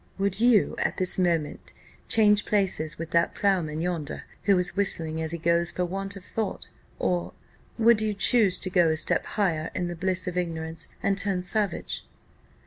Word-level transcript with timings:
Would 0.17 0.39
you, 0.39 0.75
at 0.79 0.97
this 0.97 1.19
instant, 1.19 1.73
change 2.07 2.43
places 2.43 2.97
with 2.97 3.11
that 3.11 3.35
ploughman 3.35 3.81
yonder, 3.81 4.23
who 4.45 4.57
is 4.57 4.75
whistling 4.75 5.21
as 5.21 5.31
he 5.31 5.37
goes 5.37 5.69
for 5.69 5.85
want 5.85 6.15
of 6.15 6.25
thought? 6.25 6.69
or, 6.97 7.33
would 7.77 8.01
you 8.01 8.15
choose 8.15 8.57
to 8.61 8.71
go 8.71 8.89
a 8.89 8.97
step 8.97 9.23
higher 9.37 9.69
in 9.75 9.89
the 9.89 9.95
bliss 9.95 10.25
of 10.25 10.37
ignorance, 10.37 10.87
and 11.03 11.19
turn 11.19 11.43
savage?" 11.43 12.03